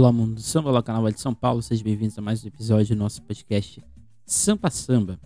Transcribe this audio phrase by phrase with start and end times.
[0.00, 2.96] Olá, mundo do samba, olá, Carnaval de São Paulo, sejam bem-vindos a mais um episódio
[2.96, 3.84] do nosso podcast
[4.24, 5.20] Sampa Samba.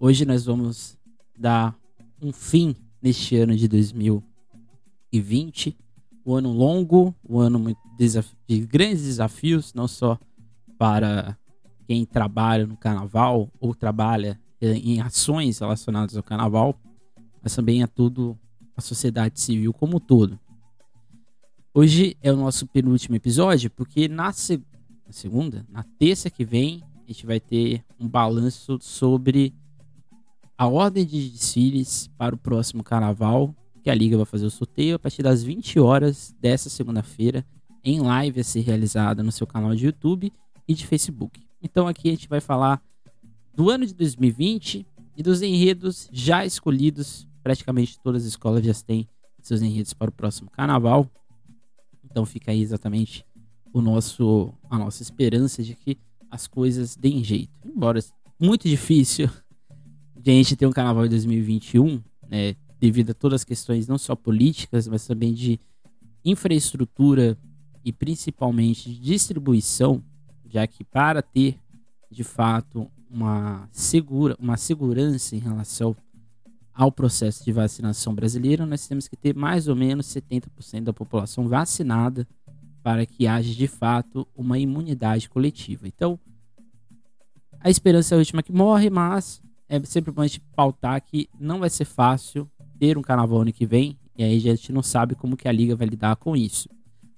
[0.00, 0.98] Hoje nós vamos
[1.38, 1.78] dar
[2.20, 5.78] um fim neste ano de 2020,
[6.26, 7.76] um ano longo, um ano
[8.48, 10.18] de grandes desafios, não só
[10.76, 11.38] para
[11.86, 16.74] quem trabalha no carnaval ou trabalha em ações relacionadas ao carnaval,
[17.40, 18.36] mas também a tudo
[18.76, 20.36] a sociedade civil como um todo.
[21.74, 24.62] Hoje é o nosso penúltimo episódio, porque na, seg
[25.06, 29.54] na segunda, na terça que vem, a gente vai ter um balanço sobre
[30.56, 34.96] a ordem de desfiles para o próximo carnaval, que a Liga vai fazer o sorteio
[34.96, 37.46] a partir das 20 horas dessa segunda-feira,
[37.84, 40.32] em live a ser realizada no seu canal de YouTube
[40.66, 41.46] e de Facebook.
[41.62, 42.82] Então aqui a gente vai falar
[43.54, 47.28] do ano de 2020 e dos enredos já escolhidos.
[47.42, 49.06] Praticamente todas as escolas já têm
[49.42, 51.08] seus enredos para o próximo carnaval.
[52.18, 53.24] Então fica aí exatamente
[53.72, 55.96] o nosso, a nossa esperança de que
[56.28, 57.52] as coisas deem jeito.
[57.64, 58.00] Embora
[58.40, 59.30] muito difícil
[60.20, 63.96] de a gente ter um carnaval em 2021, né, devido a todas as questões não
[63.96, 65.60] só políticas, mas também de
[66.24, 67.38] infraestrutura
[67.84, 70.02] e principalmente de distribuição,
[70.44, 71.56] já que para ter
[72.10, 75.94] de fato uma segura, uma segurança em relação
[76.78, 81.48] ao processo de vacinação brasileiro, nós temos que ter mais ou menos 70% da população
[81.48, 82.24] vacinada
[82.84, 85.88] para que haja de fato uma imunidade coletiva.
[85.88, 86.16] Então,
[87.58, 91.28] a esperança é a última que morre, mas é sempre bom a gente pautar que
[91.36, 94.82] não vai ser fácil ter um carnaval ano que vem, e aí a gente não
[94.82, 96.68] sabe como que a liga vai lidar com isso.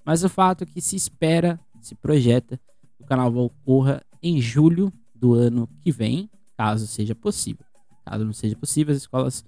[0.03, 2.59] Mas o fato é que se espera, se projeta,
[2.99, 7.63] o carnaval ocorra em julho do ano que vem, caso seja possível.
[8.03, 9.45] Caso não seja possível, as escolas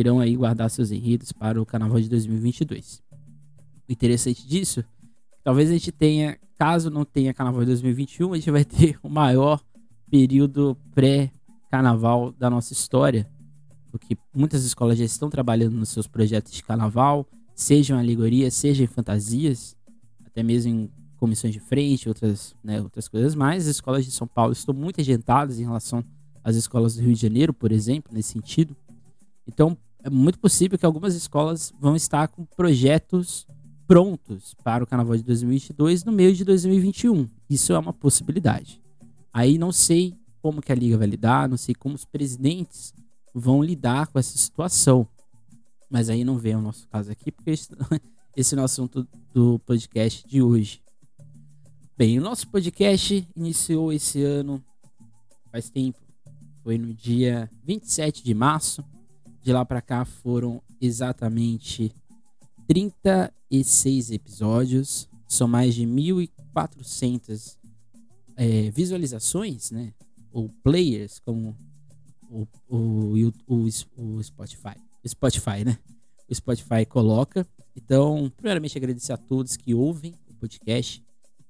[0.00, 3.02] irão aí guardar seus enredos para o carnaval de 2022.
[3.88, 4.84] O interessante disso,
[5.42, 9.08] talvez a gente tenha, caso não tenha carnaval de 2021, a gente vai ter o
[9.08, 9.62] maior
[10.10, 13.28] período pré-carnaval da nossa história,
[13.90, 19.76] porque muitas escolas já estão trabalhando nos seus projetos de carnaval, sejam alegorias, sejam fantasias,
[20.24, 23.64] até mesmo em comissões de frente, outras, né, outras coisas mais.
[23.64, 26.04] As escolas de São Paulo estão muito adiantadas em relação
[26.44, 28.76] às escolas do Rio de Janeiro, por exemplo, nesse sentido.
[29.46, 33.46] Então, é muito possível que algumas escolas vão estar com projetos
[33.86, 37.28] prontos para o Carnaval de 2022 no meio de 2021.
[37.48, 38.80] Isso é uma possibilidade.
[39.32, 42.94] Aí não sei como que a liga vai lidar, não sei como os presidentes
[43.34, 45.08] vão lidar com essa situação.
[45.90, 50.26] Mas aí não vem o nosso caso aqui, porque esse é o assunto do podcast
[50.26, 50.82] de hoje.
[51.96, 54.62] Bem, o nosso podcast iniciou esse ano
[55.50, 55.98] faz tempo.
[56.62, 58.84] Foi no dia 27 de março
[59.42, 61.92] de lá para cá foram exatamente
[62.66, 67.56] 36 episódios, são mais de 1.400
[68.36, 69.92] é, visualizações, né?
[70.30, 71.56] Ou players, como
[72.30, 74.76] o, o, o, o Spotify.
[75.06, 75.78] Spotify, né?
[76.28, 77.46] O Spotify coloca.
[77.74, 81.02] Então, primeiramente, agradecer a todos que ouvem o podcast,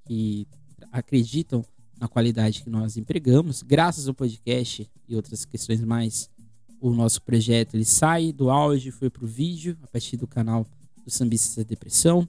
[0.06, 0.46] que
[0.92, 1.64] acreditam
[1.98, 3.62] na qualidade que nós empregamos.
[3.62, 6.30] Graças ao podcast e outras questões mais
[6.80, 10.66] o nosso projeto ele sai do áudio, foi pro vídeo, a partir do canal
[11.04, 12.28] do Sambistas da Depressão.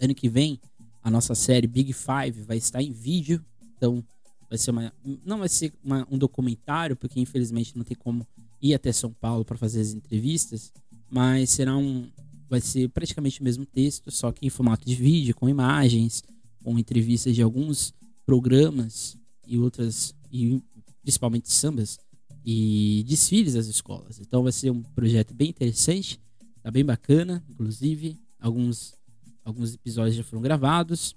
[0.00, 0.60] Ano que vem,
[1.02, 3.44] a nossa série Big Five vai estar em vídeo,
[3.76, 4.04] então
[4.48, 4.92] vai ser uma,
[5.24, 8.26] não vai ser uma, um documentário, porque infelizmente não tem como
[8.60, 10.72] ir até São Paulo para fazer as entrevistas,
[11.10, 12.10] mas será um,
[12.48, 16.22] vai ser praticamente o mesmo texto, só que em formato de vídeo, com imagens,
[16.62, 17.92] com entrevistas de alguns
[18.24, 20.62] programas e outras, e
[21.02, 21.98] principalmente sambas
[22.44, 24.20] e desfiles das escolas.
[24.20, 26.20] Então vai ser um projeto bem interessante,
[26.62, 28.96] tá bem bacana, inclusive alguns
[29.44, 31.14] alguns episódios já foram gravados.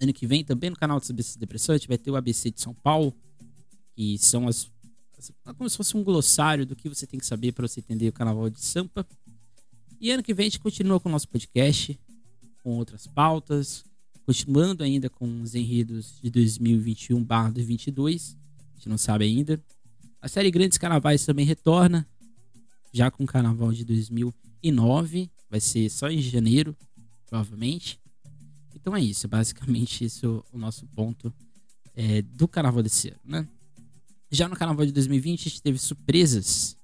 [0.00, 1.38] Ano que vem também no canal do ABC
[1.72, 3.14] gente vai ter o ABC de São Paulo,
[3.94, 4.70] que são as,
[5.16, 7.80] as é como se fosse um glossário do que você tem que saber para você
[7.80, 9.06] entender o Carnaval de Sampa.
[10.00, 11.98] E ano que vem a gente continua com o nosso podcast,
[12.62, 13.84] com outras pautas,
[14.24, 18.36] continuando ainda com os enredos de 2021/2022.
[18.58, 19.62] A gente não sabe ainda.
[20.20, 22.06] A série Grandes Carnavais também retorna,
[22.92, 25.30] já com o carnaval de 2009.
[25.48, 26.76] Vai ser só em janeiro,
[27.26, 28.00] provavelmente.
[28.74, 31.32] Então é isso, basicamente isso é o nosso ponto
[31.94, 33.48] é, do carnaval desse ano, né?
[34.30, 36.76] Já no carnaval de 2020 a gente teve surpresas.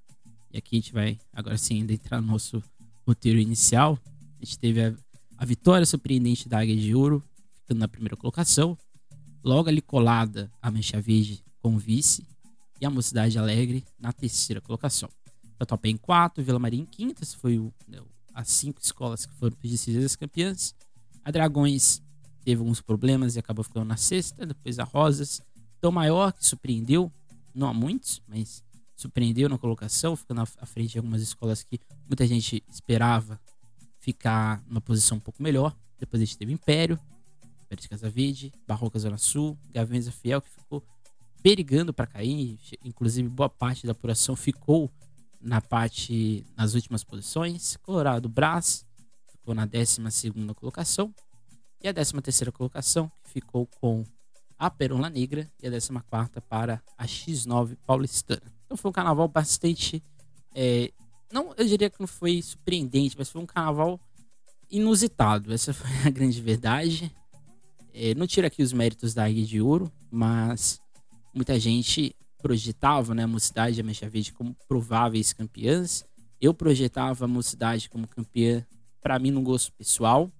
[0.52, 2.62] E aqui a gente vai agora sim ainda entrar no nosso
[3.06, 3.98] roteiro inicial.
[4.40, 4.94] A gente teve a,
[5.36, 7.22] a vitória surpreendente da Águia de Ouro,
[7.54, 8.78] ficando na primeira colocação.
[9.42, 12.24] Logo ali colada a Mancha Verde com o vice
[12.82, 15.08] e a Mocidade Alegre na terceira colocação.
[15.56, 17.56] Tatuapé em quarto, Vila Maria em essas foi
[17.86, 18.00] né,
[18.34, 19.56] as cinco escolas que foram
[20.04, 20.74] as campeãs.
[21.24, 22.02] A Dragões
[22.44, 24.44] teve alguns problemas e acabou ficando na sexta.
[24.44, 25.40] Depois a Rosas,
[25.80, 27.12] Tão Maior, que surpreendeu,
[27.54, 28.64] não há muitos, mas
[28.96, 31.78] surpreendeu na colocação, ficando à frente de algumas escolas que
[32.08, 33.40] muita gente esperava
[34.00, 35.76] ficar numa posição um pouco melhor.
[36.00, 36.98] Depois a gente teve Império,
[37.62, 40.82] Império de Casa Verde, Barroca Zona Sul, Gaviões Fiel, que ficou
[41.42, 44.90] perigando para cair, inclusive boa parte da apuração ficou
[45.40, 47.76] na parte nas últimas posições.
[47.82, 48.86] Colorado Brás
[49.30, 50.00] ficou na 12
[50.54, 51.12] colocação
[51.82, 54.04] e a 13 colocação ficou com
[54.58, 55.90] a Perola Negra e a 14
[56.48, 58.52] para a X9 Paulistana.
[58.64, 60.02] Então foi um carnaval bastante
[60.54, 60.92] é,
[61.32, 63.98] não, eu diria que não foi surpreendente, mas foi um carnaval
[64.70, 65.52] inusitado.
[65.52, 67.10] Essa foi a grande verdade.
[67.94, 70.80] É, não tira aqui os méritos da Águia de Ouro, mas
[71.34, 76.04] muita gente projetava né, a Mocidade e a Mancha Verde como prováveis campeãs.
[76.40, 78.66] Eu projetava a Mocidade como campeã,
[79.00, 80.30] para mim, no gosto pessoal.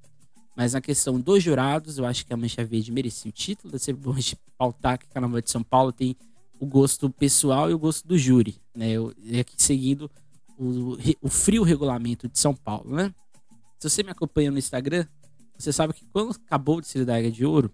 [0.57, 3.75] Mas na questão dos jurados, eu acho que a Mancha Verde merecia o título.
[3.75, 6.17] É sempre bom de pautar que o Carnaval de São Paulo tem
[6.61, 8.57] o gosto pessoal e o gosto do júri.
[8.75, 8.91] Né?
[8.91, 10.11] Eu, aqui seguindo
[10.59, 13.13] o, o frio regulamento de São Paulo, né?
[13.79, 15.07] Se você me acompanha no Instagram,
[15.59, 17.73] você sabe que quando acabou de ser da Águia de Ouro,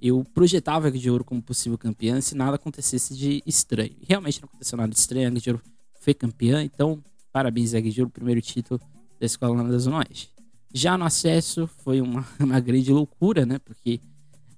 [0.00, 3.94] eu projetava a de Ouro como possível campeã se nada acontecesse de estranho.
[4.00, 5.62] E realmente não aconteceu nada de estranho, a de Ouro
[6.00, 7.02] foi campeã, então
[7.32, 8.80] parabéns Águia de Ouro, primeiro título
[9.18, 10.30] da Escola da Zona Oeste.
[10.72, 13.58] Já no acesso foi uma, uma grande loucura, né?
[13.58, 14.00] Porque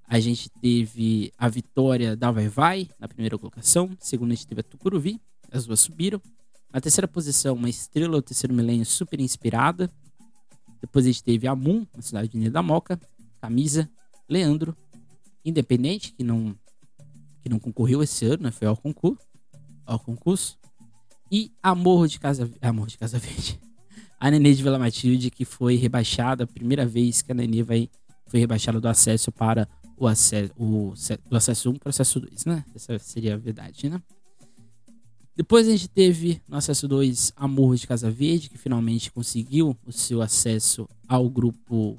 [0.06, 4.60] a gente teve a vitória da Vai Vai na primeira colocação, segunda a gente teve
[4.60, 6.20] a Tucuruvi, as duas subiram.
[6.72, 9.90] Na terceira posição, uma estrela do terceiro milênio super inspirada.
[10.80, 12.98] Depois a gente teve a Moon, na cidade de Unida da Moca,
[13.40, 13.88] Camisa,
[14.28, 14.76] Leandro,
[15.44, 16.56] Independente, que não,
[17.40, 18.50] que não concorreu esse ano, né?
[18.50, 19.26] Foi ao concurso.
[19.84, 20.58] Ao concurso.
[21.30, 23.60] E Amor de Casa, Amor de Casa Verde.
[24.20, 27.90] A Nenê de Vila Matilde, que foi rebaixada, primeira vez que a Nenê vai,
[28.28, 30.92] foi rebaixada do acesso para o acesso, o,
[31.32, 32.64] acesso 1 para o acesso 2, né?
[32.72, 34.00] Essa seria a verdade, né?
[35.34, 39.90] Depois a gente teve no acesso 2 Amor de Casa Verde, que finalmente conseguiu o
[39.90, 41.96] seu acesso ao grupo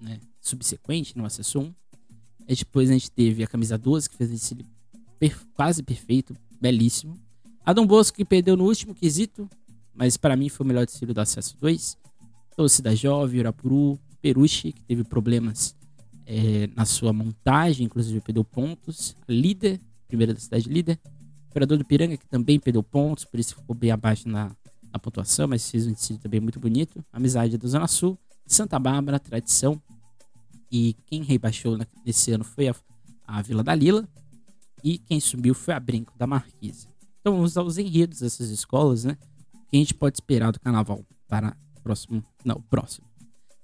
[0.00, 1.74] né, subsequente, no acesso 1.
[2.48, 4.56] E depois a gente teve a camisa 12, que fez esse
[5.18, 7.18] per quase perfeito, belíssimo.
[7.64, 9.48] A Dom Bosco, que perdeu no último quesito,
[9.94, 11.96] mas para mim foi o melhor desfile do acesso 2.
[12.56, 15.74] Torcida Jovem, Urapuru, Peruche, que teve problemas
[16.26, 19.16] é, na sua montagem, inclusive perdeu pontos.
[19.26, 20.98] A líder, primeira da cidade líder.
[21.48, 24.50] Imperador do Piranga, que também perdeu pontos, por isso ficou bem abaixo na,
[24.92, 27.04] na pontuação, mas fez um desfile também muito bonito.
[27.12, 29.80] Amizade da Zona Sul, Santa Bárbara, tradição.
[30.76, 32.74] E quem rebaixou nesse ano foi a,
[33.28, 34.08] a Vila da Lila.
[34.82, 36.88] E quem subiu foi a Brinco da Marquise.
[37.20, 39.16] Então vamos aos enredos dessas escolas, né?
[39.54, 42.24] O que a gente pode esperar do carnaval para o próximo.
[42.44, 43.06] Não, próximo.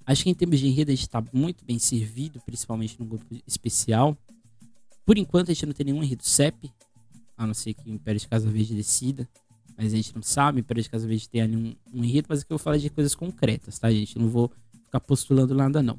[0.06, 3.26] Acho que em termos de enredo a gente está muito bem servido, principalmente no grupo
[3.44, 4.16] especial.
[5.04, 6.72] Por enquanto a gente não tem nenhum enredo CEP,
[7.36, 9.28] a não ser que o Império de Casa Verde decida.
[9.76, 12.28] Mas a gente não sabe, o Império de Casa Verde tem ali um, um enredo,
[12.28, 14.16] mas aqui eu vou falar de coisas concretas, tá, gente?
[14.16, 14.48] Não vou
[14.84, 15.98] ficar postulando nada, não.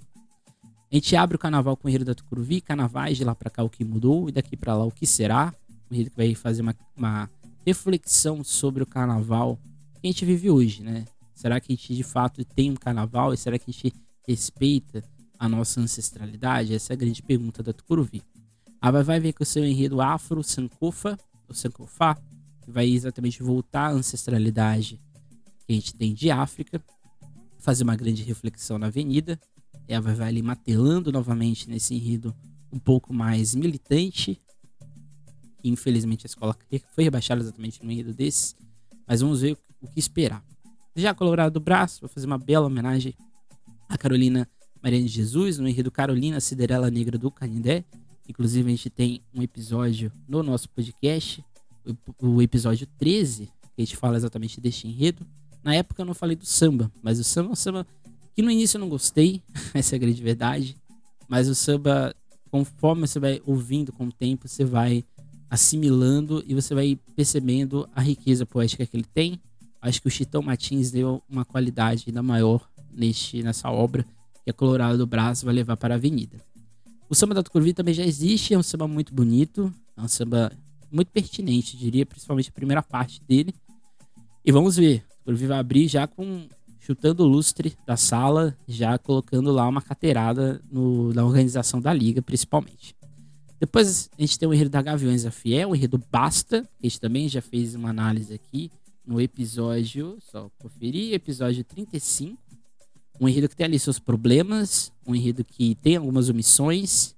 [0.91, 3.63] A gente abre o carnaval com o enredo da Tucuruvi, carnavais de lá para cá
[3.63, 5.53] o que mudou e daqui para lá o que será.
[5.89, 7.29] Um enredo que vai fazer uma, uma
[7.65, 9.57] reflexão sobre o carnaval
[9.93, 11.05] que a gente vive hoje, né?
[11.33, 13.93] Será que a gente de fato tem um carnaval e será que a gente
[14.27, 15.01] respeita
[15.39, 16.75] a nossa ancestralidade?
[16.75, 18.21] Essa é a grande pergunta da Tucuruvi.
[18.81, 22.17] A Vai vai ver com o seu enredo afro, sankofa, o Sankofá,
[22.61, 24.99] que vai exatamente voltar à ancestralidade
[25.65, 26.83] que a gente tem de África,
[27.59, 29.39] fazer uma grande reflexão na avenida.
[29.91, 32.35] Ela vai ali matelando novamente nesse enredo
[32.71, 34.39] um pouco mais militante.
[35.63, 36.55] Infelizmente a escola
[36.93, 38.55] foi rebaixada exatamente no enredo desse.
[39.07, 40.43] Mas vamos ver o que esperar.
[40.95, 43.13] Já Colorado do Braço, vou fazer uma bela homenagem
[43.87, 44.47] a Carolina
[44.81, 47.85] Maria de Jesus, no enredo Carolina Ciderela Negra do Canindé,
[48.31, 51.43] Inclusive, a gente tem um episódio no nosso podcast,
[52.17, 55.27] o episódio 13, que a gente fala exatamente deste enredo.
[55.61, 57.87] Na época eu não falei do samba, mas o samba é um samba
[58.35, 59.41] que no início eu não gostei,
[59.73, 60.77] essa é a grande verdade.
[61.27, 62.13] Mas o samba,
[62.49, 65.03] conforme você vai ouvindo com o tempo, você vai
[65.49, 69.39] assimilando e você vai percebendo a riqueza poética que ele tem.
[69.81, 74.05] Acho que o Chitão Martins deu uma qualidade ainda maior neste, nessa obra
[74.43, 76.37] que a Colorado do Braço vai levar para a Avenida.
[77.09, 80.51] O samba da Tucuruvi também já existe, é um samba muito bonito, é um samba
[80.91, 83.53] muito pertinente, diria, principalmente a primeira parte dele.
[84.45, 86.47] E vamos ver, o Tucuruvi vai abrir já com
[86.81, 92.21] chutando o lustre da sala, já colocando lá uma cateirada no, na organização da liga,
[92.21, 92.95] principalmente.
[93.59, 96.89] Depois a gente tem o enredo da Gaviões da Fiel, o enredo Basta, que a
[96.89, 98.71] gente também já fez uma análise aqui
[99.05, 102.41] no episódio, só conferir, episódio 35.
[103.19, 107.15] Um enredo que tem ali seus problemas, um enredo que tem algumas omissões,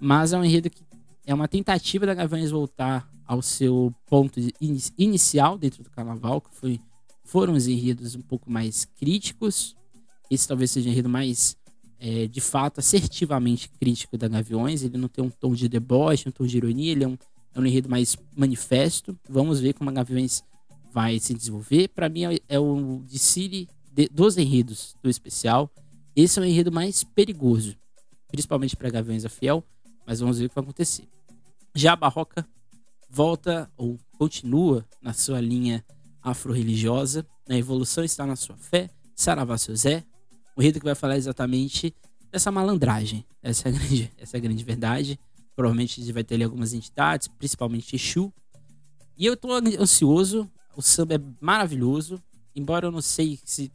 [0.00, 0.82] mas é um enredo que
[1.24, 6.52] é uma tentativa da Gaviões voltar ao seu ponto in inicial dentro do carnaval, que
[6.52, 6.80] foi,
[7.26, 9.76] foram os enredos um pouco mais críticos.
[10.30, 11.56] Esse talvez seja o enredo mais,
[11.98, 14.82] é, de fato, assertivamente crítico da Gaviões.
[14.82, 17.18] Ele não tem um tom de deboche, um tom de ironia, ele é um,
[17.54, 19.18] é um enredo mais manifesto.
[19.28, 20.42] Vamos ver como a Gaviões
[20.92, 21.88] vai se desenvolver.
[21.88, 23.68] Para mim, é, é o de Siri
[24.12, 25.70] dos enredos do especial.
[26.14, 27.76] Esse é o enredo mais perigoso,
[28.28, 29.64] principalmente para Gaviões da Fiel,
[30.06, 31.08] mas vamos ver o que vai acontecer.
[31.74, 32.46] Já a Barroca
[33.10, 35.84] volta ou continua na sua linha
[36.26, 37.24] afro-religiosa.
[37.48, 38.90] A evolução está na sua fé.
[39.14, 40.04] Saravá seu Zé.
[40.56, 41.94] O enredo que vai falar exatamente
[42.30, 43.24] dessa malandragem.
[43.42, 45.18] Essa é a grande, essa é a grande verdade.
[45.54, 48.32] Provavelmente a gente vai ter ali algumas entidades, principalmente Exu.
[49.16, 50.50] E eu estou ansioso.
[50.76, 52.20] O samba é maravilhoso.
[52.54, 53.70] Embora eu não sei se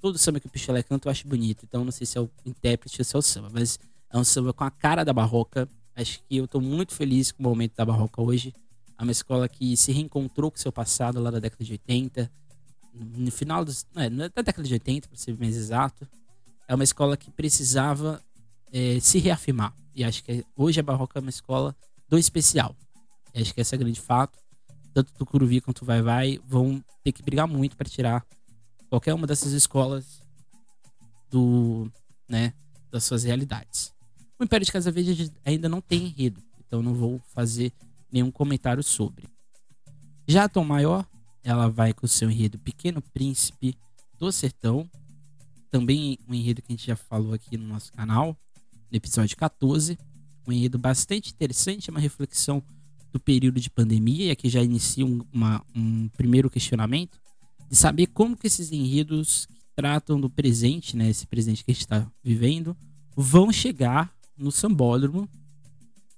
[0.00, 1.64] todo samba que o Pichelé canta eu acho bonito.
[1.66, 3.48] Então não sei se é o intérprete ou se é o samba.
[3.50, 3.78] Mas
[4.10, 5.66] é um samba com a cara da barroca.
[5.96, 8.52] Acho que eu estou muito feliz com o momento da barroca hoje.
[8.98, 12.30] É uma escola que se reencontrou com seu passado lá da década de 80.
[12.94, 16.06] No final dos, é, da década de 80, para ser mais exato.
[16.68, 18.22] É uma escola que precisava
[18.72, 19.74] é, se reafirmar.
[19.94, 21.74] E acho que hoje a Barroca é uma escola
[22.08, 22.74] do especial.
[23.34, 24.38] E acho que esse é o grande fato.
[24.92, 28.24] Tanto do Curuvi quanto o Vai Vai vão ter que brigar muito para tirar
[28.88, 30.22] qualquer uma dessas escolas
[31.30, 31.90] do,
[32.28, 32.52] né,
[32.90, 33.92] das suas realidades.
[34.38, 37.72] O Império de Casa Verde ainda não tem enredo, então não vou fazer
[38.14, 39.26] nenhum comentário sobre.
[40.26, 41.04] Já a Tom Maior,
[41.42, 43.76] ela vai com o seu enredo Pequeno Príncipe
[44.16, 44.88] do Sertão,
[45.68, 48.36] também um enredo que a gente já falou aqui no nosso canal,
[48.88, 49.98] no episódio 14.
[50.46, 52.62] Um enredo bastante interessante, uma reflexão
[53.12, 57.18] do período de pandemia, e aqui já inicia um, uma, um primeiro questionamento
[57.68, 61.74] de saber como que esses enredos que tratam do presente, né, esse presente que a
[61.74, 62.76] gente está vivendo,
[63.16, 65.28] vão chegar no sambódromo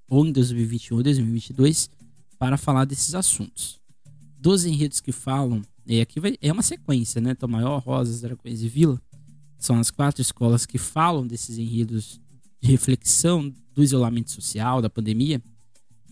[0.08, 1.90] ou em 2021 ou 2022
[2.38, 3.80] para falar desses assuntos.
[4.38, 7.34] Dos enredos que falam, e aqui vai, é uma sequência, né?
[7.34, 9.00] Tom Maior, Rosas, Dragões e Vila.
[9.58, 12.20] São as quatro escolas que falam desses enredos
[12.60, 15.42] de reflexão do isolamento social, da pandemia.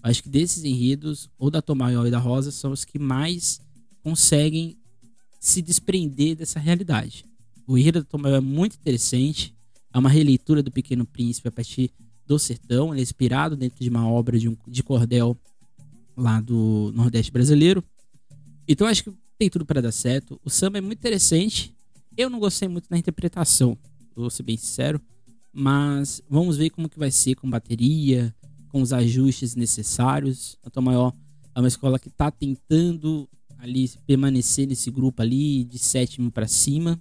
[0.02, 3.60] Acho que desses enredos, ou da Tom Maior e da Rosa, são os que mais
[4.02, 4.76] conseguem
[5.40, 7.24] se desprender dessa realidade.
[7.66, 9.54] O enredo da Tom Maior é muito interessante.
[9.92, 11.90] É uma releitura do Pequeno Príncipe a partir
[12.26, 12.92] do Sertão.
[12.92, 15.36] Ele é inspirado dentro de uma obra de, um, de cordel
[16.16, 17.82] lá do Nordeste brasileiro.
[18.66, 20.40] Então acho que tem tudo para dar certo.
[20.44, 21.74] O samba é muito interessante.
[22.16, 23.76] Eu não gostei muito da interpretação,
[24.14, 25.00] vou ser bem sincero.
[25.52, 28.34] Mas vamos ver como que vai ser com bateria,
[28.68, 30.56] com os ajustes necessários.
[30.64, 31.12] A Tom Maior
[31.54, 33.28] é uma escola que está tentando
[33.58, 37.00] ali permanecer nesse grupo ali de sétimo para cima.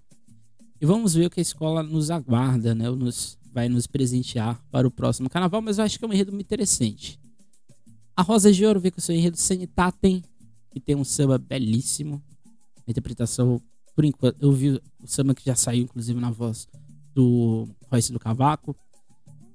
[0.79, 2.89] E vamos ver o que a escola nos aguarda, né?
[2.89, 6.31] Nos, vai nos presentear para o próximo carnaval, mas eu acho que é um enredo
[6.31, 7.19] muito interessante.
[8.15, 10.23] A Rosa de Ouro vem com o seu enredo Sanitatem,
[10.71, 12.21] que tem um samba belíssimo.
[12.87, 13.61] A interpretação,
[13.95, 16.67] por enquanto, eu vi o samba que já saiu, inclusive, na voz
[17.13, 18.75] do Royce do Cavaco.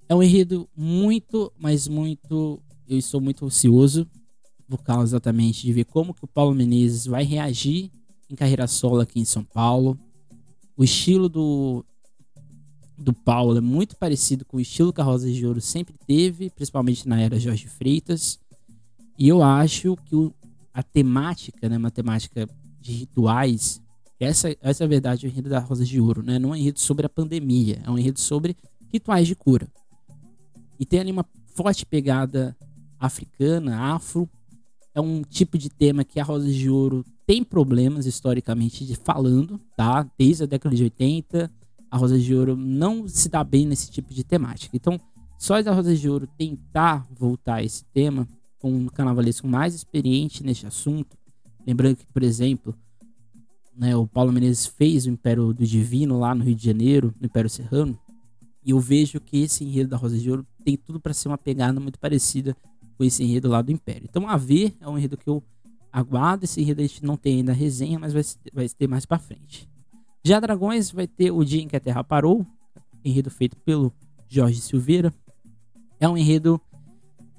[0.08, 2.60] É um enredo muito, mas muito.
[2.88, 4.08] Eu estou muito ansioso
[4.68, 7.90] por causa exatamente de ver como que o Paulo Menezes vai reagir
[8.30, 9.98] em carreira solo aqui em São Paulo.
[10.76, 11.84] O estilo do,
[12.98, 16.50] do Paulo é muito parecido com o estilo que a Rosa de Ouro sempre teve,
[16.50, 18.38] principalmente na era Jorge Freitas.
[19.16, 20.32] E eu acho que o,
[20.74, 22.48] a temática, né, uma temática
[22.80, 23.80] de rituais,
[24.18, 26.38] essa, essa é a verdade do enredo da Rosa de Ouro, né?
[26.38, 28.56] Não é um enredo sobre a pandemia, é um enredo sobre
[28.92, 29.68] rituais de cura.
[30.78, 32.56] E tem ali uma forte pegada
[32.98, 34.28] africana, afro.
[34.92, 39.60] É um tipo de tema que a Rosa de Ouro tem problemas historicamente de falando,
[39.76, 40.08] tá?
[40.18, 41.50] Desde a década de 80,
[41.90, 44.76] a Rosa de Ouro não se dá bem nesse tipo de temática.
[44.76, 45.00] Então,
[45.38, 48.28] só da Rosa de Ouro tentar voltar a esse tema
[48.58, 51.16] com um carnavalesco mais experiente neste assunto,
[51.66, 52.74] lembrando que, por exemplo,
[53.76, 57.26] né, o Paulo Menezes fez o Império do Divino lá no Rio de Janeiro, no
[57.26, 57.98] Império Serrano,
[58.64, 61.38] e eu vejo que esse enredo da Rosa de Ouro tem tudo para ser uma
[61.38, 62.56] pegada muito parecida
[62.96, 64.06] com esse enredo lá do Império.
[64.10, 65.42] Então, a ver é um enredo que eu
[65.92, 66.44] aguardo.
[66.44, 69.68] Esse enredo a gente não tem ainda resenha, mas vai, vai ter mais para frente.
[70.28, 72.46] Já Dragões vai ter O Dia em que a Terra Parou,
[73.02, 73.90] enredo feito pelo
[74.28, 75.10] Jorge Silveira.
[75.98, 76.60] É um enredo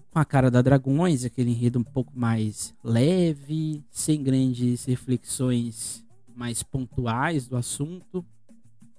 [0.10, 6.03] com a cara da Dragões, aquele enredo um pouco mais leve, sem grandes reflexões
[6.36, 8.25] mais pontuais do assunto.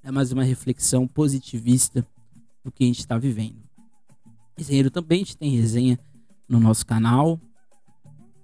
[0.04, 2.06] É mais uma reflexão positivista
[2.62, 3.58] do que a gente está vivendo.
[4.56, 5.98] Esse enredo também a gente tem resenha
[6.48, 7.40] no nosso canal.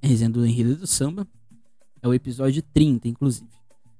[0.02, 1.24] resenha do enredo do samba.
[2.02, 3.55] É o episódio 30, inclusive.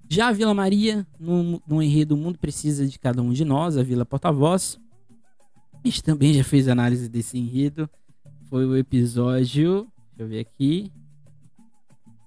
[0.09, 3.77] Já a Vila Maria, no, no enredo O Mundo Precisa de Cada Um de Nós,
[3.77, 4.79] a Vila Porta-Voz.
[5.73, 7.89] A gente também já fez análise desse enredo.
[8.49, 9.89] Foi o episódio.
[10.09, 10.93] Deixa eu ver aqui.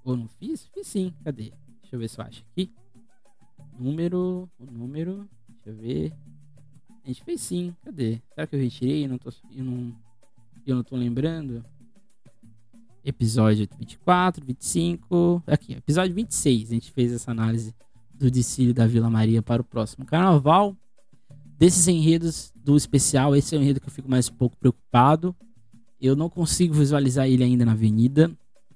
[0.04, 0.68] Ou não fiz?
[0.74, 1.14] Fiz sim.
[1.24, 1.52] Cadê?
[1.82, 2.72] Deixa eu ver se eu acho aqui.
[3.80, 4.50] Número.
[4.60, 5.28] O número.
[5.48, 6.14] Deixa eu ver.
[7.04, 7.74] A gente fez sim.
[7.84, 8.22] Cadê?
[8.34, 9.06] Será que eu retirei?
[9.06, 9.96] Eu não tô, eu não,
[10.68, 11.64] eu não tô lembrando.
[13.04, 15.44] Episódio 24, 25.
[15.48, 16.70] Aqui, episódio 26.
[16.70, 17.74] A gente fez essa análise
[18.14, 20.76] do desfile da Vila Maria para o próximo carnaval.
[21.58, 25.36] Desses enredos do especial, esse é o enredo que eu fico mais um pouco preocupado.
[26.00, 28.32] Eu não consigo visualizar ele ainda na avenida,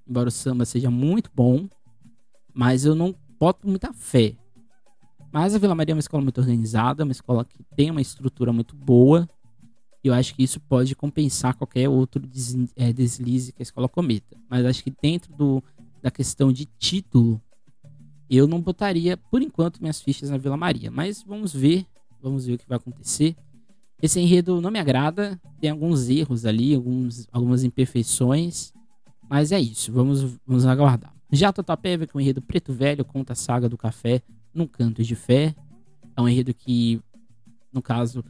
[0.07, 1.67] embora o samba seja muito bom,
[2.53, 4.35] mas eu não boto muita fé.
[5.31, 8.53] Mas a Vila Maria é uma escola muito organizada, uma escola que tem uma estrutura
[8.53, 9.27] muito boa.
[10.03, 12.21] E eu acho que isso pode compensar qualquer outro
[12.75, 14.37] é, deslize que a escola cometa.
[14.49, 15.63] Mas acho que dentro do,
[16.01, 17.41] da questão de título,
[18.29, 20.91] eu não botaria, por enquanto, minhas fichas na Vila Maria.
[20.91, 21.85] Mas vamos ver,
[22.21, 23.35] vamos ver o que vai acontecer.
[24.01, 28.73] Esse enredo não me agrada, tem alguns erros ali, alguns, algumas imperfeições.
[29.29, 31.13] Mas é isso, vamos, vamos aguardar.
[31.31, 34.21] Já Totapé vem com o enredo Preto Velho, conta a saga do café
[34.53, 35.55] num canto de fé.
[36.15, 37.01] É um enredo que,
[37.71, 38.23] no caso,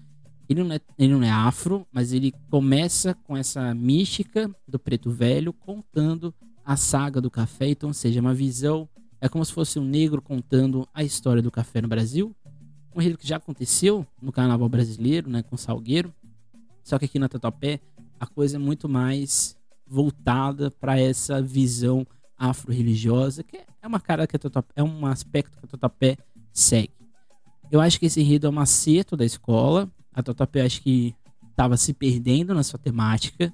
[0.50, 5.10] ele não, é, ele não é afro, mas ele começa com essa mística do preto
[5.10, 6.34] velho contando
[6.66, 7.70] a saga do café.
[7.70, 8.88] Então, ou seja, uma visão.
[9.22, 12.36] É como se fosse um negro contando a história do café no Brasil.
[12.94, 16.14] Um enredo que já aconteceu no carnaval brasileiro, né, com Salgueiro.
[16.84, 17.80] Só que aqui na Tatuapé
[18.20, 19.58] a coisa é muito mais
[19.88, 22.06] voltada para essa visão
[22.38, 26.18] afro-religiosa, que é uma cara que a Totapé, é um aspecto que a Totapé
[26.52, 26.92] segue.
[27.72, 29.90] Eu acho que esse enredo é um acerto da escola.
[30.13, 31.15] A Totapé acho que
[31.50, 33.53] estava se perdendo na sua temática.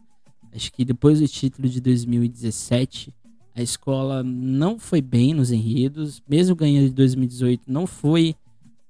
[0.53, 3.13] Acho que depois do título de 2017,
[3.55, 6.21] a escola não foi bem nos enredos.
[6.27, 8.35] Mesmo ganhando de 2018, não foi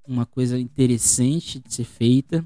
[0.07, 2.43] uma coisa interessante de ser feita.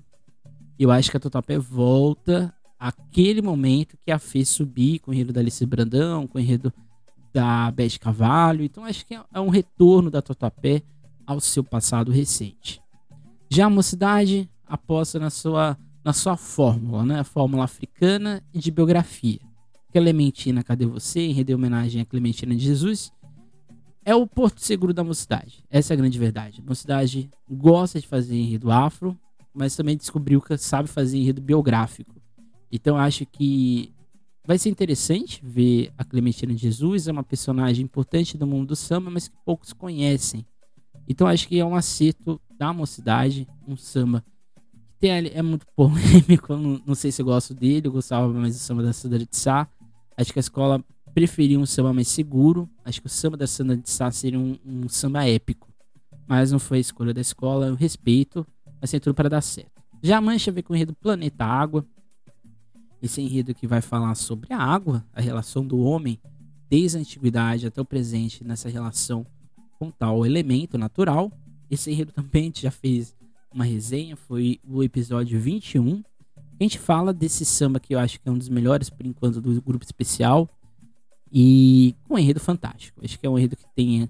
[0.78, 5.32] Eu acho que a Totapé volta àquele momento que a fez subir com o enredo
[5.32, 6.74] da Alice Brandão, com o enredo
[7.34, 8.64] da Beth Cavalho.
[8.64, 10.82] Então acho que é um retorno da Totapé
[11.26, 12.82] ao seu passado recente.
[13.50, 17.20] Já a mocidade aposta na sua, na sua fórmula, né?
[17.20, 19.40] A fórmula africana e de biografia.
[19.92, 21.22] Clementina, cadê você?
[21.22, 23.12] Em render homenagem a Clementina de Jesus.
[24.06, 25.64] É o porto seguro da mocidade.
[25.70, 26.62] Essa é a grande verdade.
[26.66, 29.18] A mocidade gosta de fazer enredo afro,
[29.54, 32.16] mas também descobriu que sabe fazer enredo biográfico.
[32.72, 33.94] Então acho que
[34.46, 38.76] Vai ser interessante ver a Clementina de Jesus, é uma personagem importante do mundo do
[38.76, 40.46] samba, mas que poucos conhecem.
[41.08, 44.22] Então acho que é um acerto da mocidade, um samba
[45.04, 48.60] tem, é muito polêmico, não, não, sei se eu gosto dele, eu gostava mais do
[48.60, 49.68] samba da Sandra de Sá.
[50.16, 50.82] Acho que a escola
[51.14, 54.58] preferia um samba mais seguro, acho que o samba da Sandra de Sá seria um,
[54.66, 55.68] um samba épico.
[56.26, 58.48] Mas não foi a escolha da escola, eu respeito,
[58.80, 59.84] mas tem tudo para dar certo.
[60.02, 61.86] Já a Mancha vem com o enredo Planeta Água,
[63.02, 66.18] esse enredo que vai falar sobre a água, a relação do homem
[66.70, 69.26] desde a antiguidade até o presente nessa relação
[69.78, 71.30] com tal elemento natural.
[71.70, 73.14] Esse enredo também já fez
[73.54, 76.04] uma resenha, foi o episódio 21.
[76.60, 79.42] A gente fala desse samba que eu acho que é um dos melhores por enquanto
[79.42, 80.50] do grupo especial
[81.32, 83.02] e com um enredo fantástico.
[83.04, 84.10] Acho que é um enredo que tem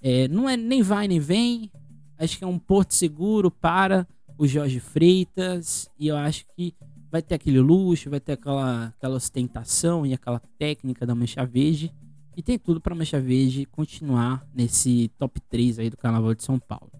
[0.00, 1.70] é, não é nem vai nem vem.
[2.18, 6.74] Acho que é um porto seguro para o Jorge Freitas e eu acho que
[7.10, 11.92] vai ter aquele luxo, vai ter aquela, aquela ostentação e aquela técnica da Mancha Verde.
[12.36, 16.44] E tem tudo para a Mancha Verde continuar nesse top 3 aí do Carnaval de
[16.44, 16.97] São Paulo.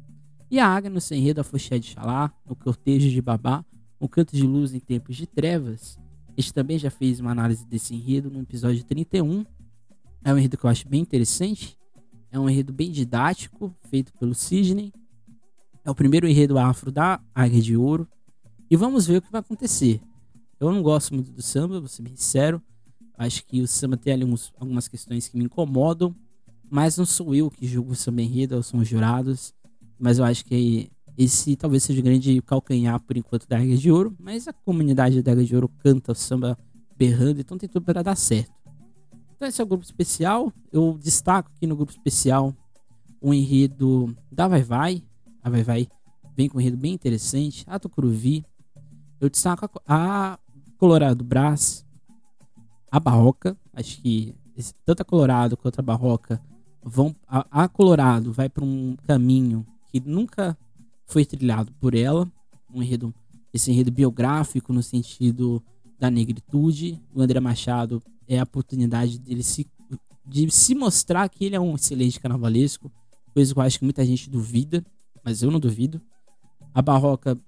[0.51, 3.65] E a Águia no Enredo, a Foché de Xalá, o Cortejo de Babá,
[4.01, 5.99] o Canto de Luz em Tempos de Trevas.
[6.37, 9.45] Este também já fez uma análise desse enredo no episódio 31.
[10.25, 11.77] É um enredo que eu acho bem interessante.
[12.31, 14.93] É um enredo bem didático, feito pelo Sidney.
[15.85, 18.09] É o primeiro enredo afro da Águia de Ouro.
[18.71, 20.01] E vamos ver o que vai acontecer.
[20.59, 22.63] Eu não gosto muito do samba, vou ser bem sincero.
[23.19, 24.25] Acho que o samba tem ali
[24.59, 26.15] algumas questões que me incomodam.
[26.71, 29.55] Mas não sou eu que julgo o samba enredo, são os jurados.
[29.99, 33.91] Mas eu acho que esse talvez seja o grande calcanhar por enquanto da Águia de
[33.91, 34.15] Ouro.
[34.19, 36.57] Mas a comunidade da Águia de Ouro canta samba
[36.97, 38.53] berrando, então tem tudo para dar certo.
[39.35, 40.53] Então esse é o grupo especial.
[40.73, 42.55] Eu destaco aqui no grupo especial
[43.21, 45.03] o enredo da Vai Vai.
[45.43, 45.89] A Vai Vai
[46.37, 47.65] vem com um enredo bem interessante.
[47.67, 48.45] A Tucuruvi,
[49.21, 50.39] eu destaco a
[50.77, 51.85] Colorado Brás,
[52.91, 53.57] a Barroca.
[53.73, 54.37] Acho que
[54.85, 56.41] tanto a Colorado quanto a Barroca
[56.81, 57.15] vão.
[57.27, 60.57] A, a Colorado vai para um caminho que nunca
[61.07, 62.31] foi trilhado por ela.
[62.72, 63.12] Um enredo,
[63.53, 65.62] esse enredo biográfico no sentido
[65.98, 67.01] da negritude.
[67.14, 69.66] O André Machado é a oportunidade dele se,
[70.27, 72.92] de se mostrar que ele é um excelente carnavalesco.
[73.33, 74.85] coisa que eu acho que muita gente duvida,
[75.24, 76.01] mas eu não duvido.
[76.74, 77.38] A Barroca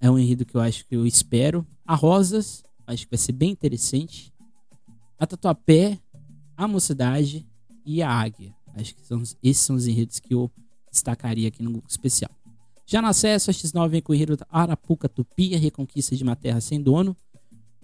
[0.00, 1.66] é um enredo que eu acho que eu espero.
[1.84, 4.32] A Rosas, acho que vai ser bem interessante.
[5.18, 5.98] A Tatuapé,
[6.56, 7.46] a Mocidade
[7.84, 8.54] e a Águia.
[8.74, 10.50] Acho que são, esses são os enredos que eu
[10.92, 12.30] destacaria aqui no especial.
[12.86, 16.36] Já no acesso, a X9 vem com o enredo Arapuca Tupi, a Reconquista de uma
[16.36, 17.16] Terra Sem Dono.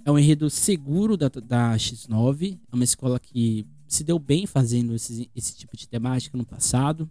[0.05, 2.59] É um enredo seguro da, da X9.
[2.71, 7.11] É uma escola que se deu bem fazendo esse, esse tipo de temática no passado.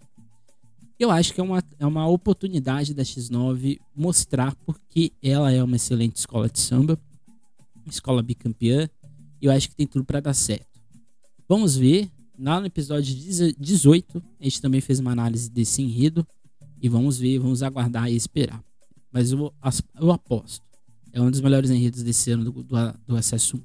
[1.00, 5.76] Eu acho que é uma, é uma oportunidade da X9 mostrar porque ela é uma
[5.76, 7.00] excelente escola de samba,
[7.86, 8.90] escola bicampeã,
[9.42, 10.80] e eu acho que tem tudo para dar certo.
[11.48, 12.10] Vamos ver.
[12.40, 13.16] Lá no episódio
[13.58, 16.26] 18, a gente também fez uma análise desse enredo.
[16.80, 18.64] E vamos ver, vamos aguardar e esperar.
[19.12, 19.52] Mas eu,
[20.00, 20.64] eu aposto.
[21.12, 22.76] É um dos melhores enredos desse ano do, do,
[23.08, 23.62] do Acesso 1.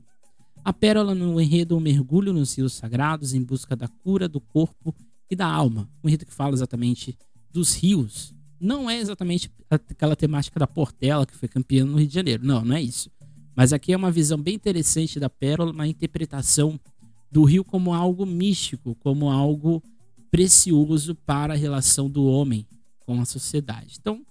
[0.65, 4.95] A pérola no enredo um mergulho nos rios sagrados em busca da cura do corpo
[5.31, 5.91] e da alma.
[6.03, 7.19] Um enredo que fala exatamente
[7.51, 8.33] dos rios.
[8.59, 12.47] Não é exatamente aquela temática da Portela que foi campeã no Rio de Janeiro.
[12.47, 13.11] Não, não é isso.
[13.55, 16.81] Mas aqui é uma visão bem interessante da pérola, uma interpretação
[17.33, 19.83] do rio como algo místico, como algo
[20.31, 22.67] precioso para a relação do homem
[23.01, 23.97] com a sociedade.
[23.99, 24.25] Então,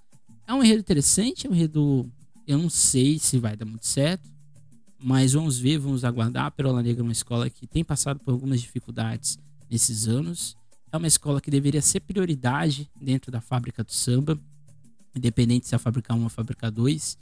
[0.47, 2.09] é um enredo interessante, é um enredo.
[2.45, 4.29] Eu não sei se vai dar muito certo,
[4.99, 6.45] mas vamos ver, vamos aguardar.
[6.45, 10.55] A Perola Negra é uma escola que tem passado por algumas dificuldades nesses anos.
[10.91, 14.39] É uma escola que deveria ser prioridade dentro da fábrica do samba,
[15.15, 17.17] independente se é fabricar um ou fabricar dois,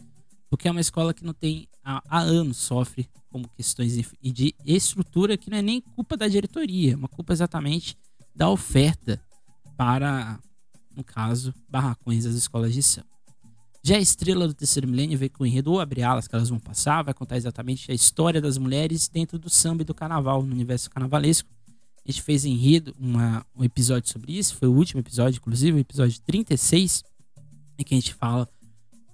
[0.49, 5.37] porque é uma escola que não tem há, há anos sofre como questões de estrutura
[5.37, 7.95] que não é nem culpa da diretoria, é uma culpa exatamente
[8.35, 9.21] da oferta
[9.77, 10.39] para
[10.99, 13.07] no caso, barracões das escolas de samba.
[13.81, 16.49] Já a estrela do terceiro milênio veio com o enredo ou abre alas que elas
[16.49, 20.43] vão passar, vai contar exatamente a história das mulheres dentro do samba e do carnaval,
[20.43, 21.49] no universo carnavalesco.
[22.05, 25.79] A gente fez enredo, uma, um episódio sobre isso, foi o último episódio, inclusive, o
[25.79, 27.03] episódio 36,
[27.77, 28.49] em que a gente fala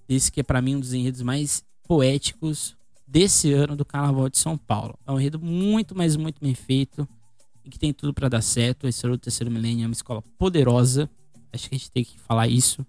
[0.07, 2.75] desse que é para mim um dos enredos mais poéticos
[3.07, 4.97] desse ano do Carnaval de São Paulo.
[5.05, 7.07] É um enredo muito, mas muito bem feito
[7.63, 8.85] e que tem tudo para dar certo.
[8.85, 11.09] A Estrela do Terceiro Milênio é uma escola poderosa,
[11.55, 12.85] Acho que a gente tem que falar isso.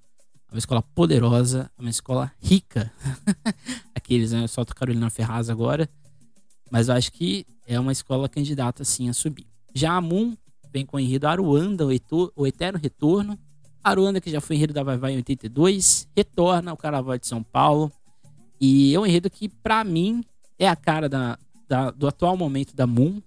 [0.48, 2.92] É uma escola poderosa, é uma escola rica.
[3.94, 4.42] Aqueles, né?
[4.42, 5.88] Eu solto Carolina Ferraz agora.
[6.68, 9.46] Mas eu acho que é uma escola candidata, sim, a subir.
[9.72, 10.36] Já a Moon
[10.72, 13.38] vem com o enredo Aruanda, o Eterno Retorno.
[13.88, 17.42] Aruanda, que já foi enredo da Vai Vai em 82, retorna ao Carnaval de São
[17.42, 17.92] Paulo.
[18.60, 20.24] E é um enredo que, para mim,
[20.58, 23.20] é a cara da, da, do atual momento da Moon.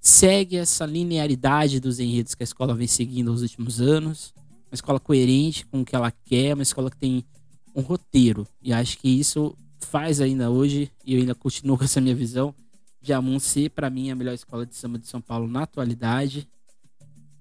[0.00, 4.34] Segue essa linearidade dos enredos que a escola vem seguindo nos últimos anos
[4.70, 7.24] uma escola coerente com o que ela quer, uma escola que tem
[7.74, 8.46] um roteiro.
[8.62, 12.54] E acho que isso faz ainda hoje, e eu ainda continuo com essa minha visão,
[13.00, 16.48] de Amun ser, para mim, a melhor escola de samba de São Paulo na atualidade.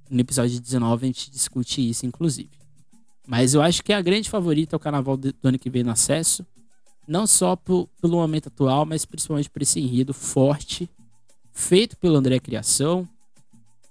[0.09, 2.49] No episódio 19 a gente discute isso, inclusive.
[3.27, 5.91] Mas eu acho que a grande favorita é o carnaval do ano que vem no
[5.91, 6.45] acesso.
[7.07, 10.89] Não só pelo momento atual, mas principalmente por esse enredo forte,
[11.51, 13.07] feito pelo André Criação.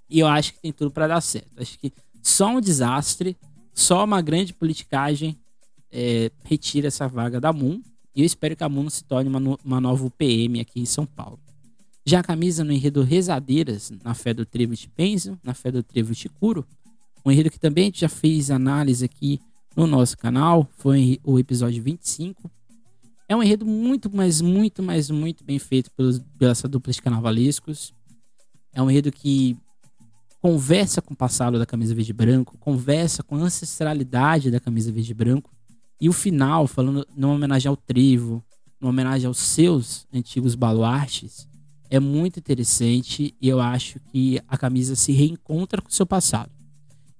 [0.09, 1.49] E eu acho que tem tudo para dar certo.
[1.57, 3.37] Acho que só um desastre,
[3.73, 5.37] só uma grande politicagem
[5.91, 7.81] é, retira essa vaga da Moon.
[8.15, 11.05] E eu espero que a Moon se torne uma, uma nova UPM aqui em São
[11.05, 11.39] Paulo.
[12.07, 15.81] Já a camisa no enredo Rezadeiras, na fé do Trevo de Penzo, na fé do
[15.81, 16.63] Trevo de Curo,
[17.25, 19.41] um enredo que também já fez análise aqui
[19.75, 22.49] no nosso canal, foi o episódio 25.
[23.27, 27.01] É um enredo muito, mas muito, mas muito bem feito pelos, pela essa dupla de
[27.01, 27.91] carnavalescos.
[28.71, 29.57] É um enredo que
[30.39, 34.91] conversa com o passado da camisa verde e branco, conversa com a ancestralidade da camisa
[34.91, 35.49] verde e branco.
[35.99, 38.43] E o final, falando numa homenagem ao Trevo,
[38.79, 41.47] numa homenagem aos seus antigos baluartes,
[41.89, 46.51] é muito interessante e eu acho que a camisa se reencontra com o seu passado.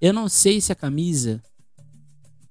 [0.02, 1.42] Eu não sei se a camisa,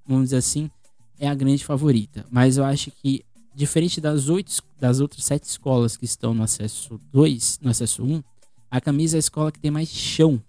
[0.06, 0.70] vamos dizer assim,
[1.18, 3.24] é a grande favorita, mas eu acho que
[3.54, 8.14] diferente das oito das outras sete escolas que estão no acesso 2, no acesso 1,
[8.14, 8.22] um,
[8.70, 10.42] a camisa é a escola que tem mais chão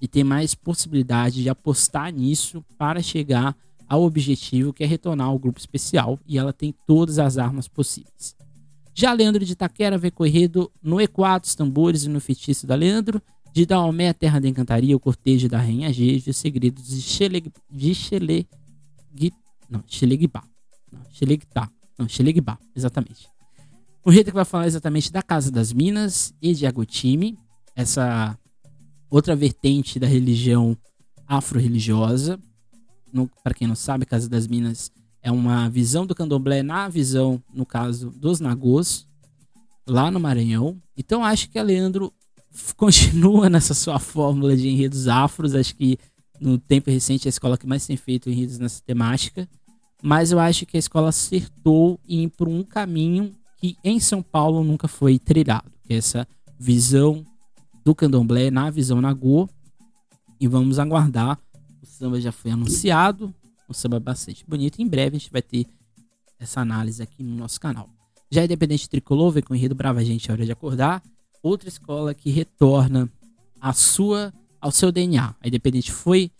[0.00, 3.56] e ter mais possibilidade de apostar nisso para chegar
[3.88, 8.34] ao objetivo que é retornar ao grupo especial e ela tem todas as armas possíveis.
[8.94, 13.22] Já Leandro de Itaquera vê corrido no E4, os tambores e no feitiço da Leandro,
[13.52, 17.52] de Daomé, a terra da encantaria, o cortejo da rainha Gege, os segredos de Xeleg...
[17.70, 18.46] de Xeleg...
[19.68, 20.42] não, Xelegibá.
[20.90, 21.70] Não, Xelegtá.
[21.98, 23.28] Não, Xelegibá, exatamente.
[24.04, 27.38] O rei que vai falar exatamente da Casa das Minas e de Agotime,
[27.76, 28.36] essa
[29.08, 30.76] outra vertente da religião
[31.26, 32.38] afro-religiosa.
[33.44, 34.90] Para quem não sabe, Casa das Minas
[35.22, 39.06] é uma visão do candomblé na visão, no caso, dos nagôs,
[39.86, 40.76] lá no Maranhão.
[40.96, 42.12] Então acho que a Leandro
[42.76, 45.54] continua nessa sua fórmula de enredos afros.
[45.54, 45.98] Acho que
[46.40, 49.48] no tempo recente, a escola que mais tem feito enredos nessa temática.
[50.02, 54.20] Mas eu acho que a escola acertou em ir por um caminho que em São
[54.20, 55.70] Paulo nunca foi trilhado.
[55.88, 56.26] É essa
[56.58, 57.24] visão
[57.84, 59.48] do candomblé na visão Nagô.
[60.40, 61.38] E vamos aguardar.
[61.80, 63.32] O samba já foi anunciado.
[63.72, 64.82] Um samba bastante bonito.
[64.82, 65.66] Em breve a gente vai ter
[66.38, 67.88] essa análise aqui no nosso canal.
[68.30, 71.02] Já Independente Tricolor vem com o enredo Brava Gente, é hora de acordar.
[71.42, 73.10] Outra escola que retorna
[73.58, 74.30] a sua,
[74.60, 75.34] ao seu DNA.
[75.40, 76.30] A Independente foi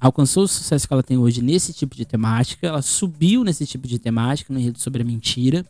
[0.00, 3.86] alcançou o sucesso que ela tem hoje nesse tipo de temática, ela subiu nesse tipo
[3.86, 5.64] de temática, no enredo sobre a mentira.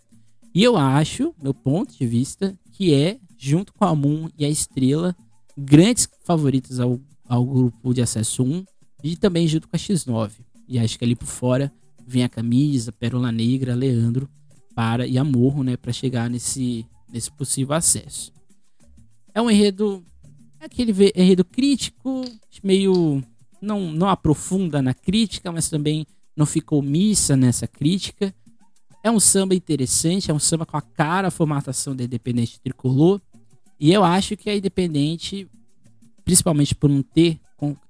[0.54, 4.48] E eu acho, meu ponto de vista, que é, junto com a Moon e a
[4.48, 5.14] Estrela,
[5.58, 8.64] grandes favoritos ao, ao grupo de acesso 1
[9.02, 10.32] e também junto com a X9.
[10.70, 11.72] E acho que ali por fora
[12.06, 14.30] vem a Camisa, Pérola Negra, Leandro
[14.72, 18.32] para e Amorro, né, para chegar nesse, nesse possível acesso.
[19.34, 20.04] É um enredo,
[20.60, 22.24] é aquele enredo crítico,
[22.62, 23.20] meio
[23.60, 26.06] não, não aprofunda na crítica, mas também
[26.36, 28.32] não fica omissa nessa crítica.
[29.02, 33.20] É um samba interessante, é um samba com a cara a formatação da Independente Tricolor.
[33.78, 35.48] E eu acho que a Independente,
[36.24, 37.40] principalmente por não ter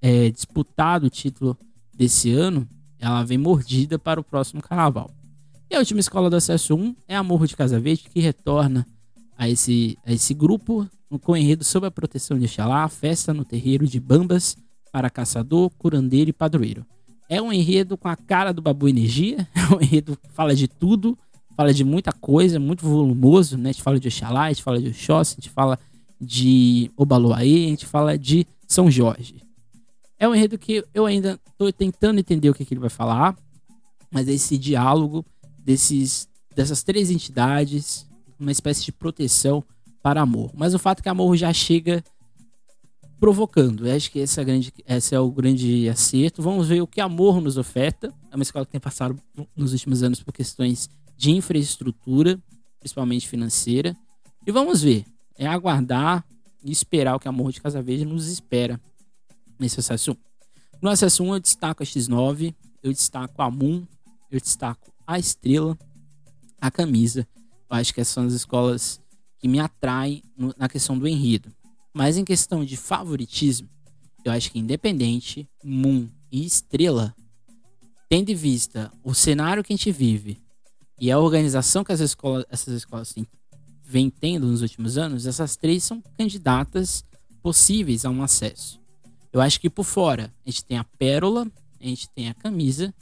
[0.01, 1.59] é, disputado o título
[2.01, 2.67] desse ano,
[2.99, 5.11] ela vem mordida para o próximo carnaval.
[5.71, 8.87] E a última escola do acesso 1 é a Morro de Casa Verde, que retorna
[9.37, 10.89] a esse, a esse grupo
[11.21, 14.57] com enredo sob a proteção de Xalá, festa no terreiro de Bambas,
[14.91, 16.87] para caçador, curandeiro e padroeiro.
[17.29, 20.67] É um enredo com a cara do Babu Energia, é um enredo que fala de
[20.67, 21.19] tudo,
[21.55, 23.69] fala de muita coisa, muito volumoso, né?
[23.69, 25.79] A gente fala de Oxalá, a gente fala de Oxóssi, a gente fala
[26.19, 29.50] de Obaloaê, a gente fala de São Jorge.
[30.21, 33.35] É um enredo que eu ainda estou tentando entender o que, que ele vai falar,
[34.11, 35.25] mas esse diálogo
[35.59, 38.07] desses, dessas três entidades,
[38.39, 39.65] uma espécie de proteção
[40.03, 40.51] para amor.
[40.55, 42.05] Mas o fato é que amor já chega
[43.19, 43.87] provocando.
[43.87, 46.43] Eu acho que esse é, grande, esse é o grande acerto.
[46.43, 48.13] Vamos ver o que Amor nos oferta.
[48.31, 49.19] É uma escola que tem passado
[49.57, 52.39] nos últimos anos por questões de infraestrutura,
[52.79, 53.97] principalmente financeira.
[54.47, 55.05] E vamos ver.
[55.39, 56.25] É aguardar
[56.63, 58.81] e esperar o que Amor de Casa Verde nos espera
[59.61, 60.17] nesse acesso 1.
[60.83, 63.87] No acesso 1 eu destaco a X9, eu destaco a Moon,
[64.31, 65.79] eu destaco a Estrela,
[66.61, 67.29] a Camisa.
[67.71, 69.01] Eu acho que essas são as escolas
[69.39, 70.23] que me atraem
[70.57, 71.53] na questão do enredo.
[71.93, 73.69] Mas em questão de favoritismo,
[74.25, 77.15] eu acho que Independente, Moon e Estrela,
[78.09, 80.41] tendo em vista o cenário que a gente vive
[80.99, 83.27] e a organização que as escolas, essas escolas têm,
[83.85, 87.05] vêm tendo nos últimos anos, essas três são candidatas
[87.43, 88.80] possíveis a um acesso.
[89.33, 91.47] Eu acho que por fora a gente tem a Pérola,
[91.81, 92.93] a gente tem a Camisa,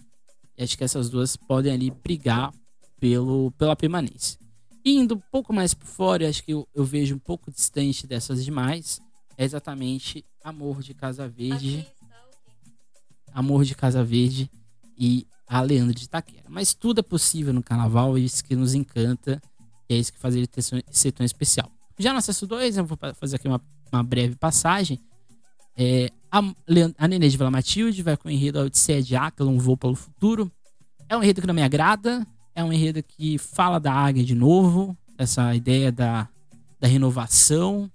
[0.56, 2.52] e acho que essas duas podem ali brigar
[3.00, 4.38] pelo, pela permanência
[4.84, 8.44] indo um pouco mais por fora, acho que eu, eu, vejo um pouco distante dessas
[8.44, 9.00] demais,
[9.36, 11.86] é exatamente Amor de Casa Verde.
[13.32, 14.50] Amor de Casa Verde
[14.96, 16.46] e a Leandro de Itaquera.
[16.48, 19.40] Mas tudo é possível no carnaval, é isso que nos encanta,
[19.88, 21.70] é isso que faz ele ter, ser tão especial.
[21.98, 23.60] Já no acesso 2, eu vou fazer aqui uma,
[23.92, 24.98] uma breve passagem.
[25.80, 26.40] É, a,
[26.98, 29.94] a Nenê de Vila Matilde vai com o enredo Odisseia de Áquila, um voo pelo
[29.94, 30.50] futuro.
[31.08, 34.34] É um enredo que não me agrada, é um enredo que fala da águia de
[34.34, 36.28] novo, essa ideia da,
[36.80, 37.88] da renovação.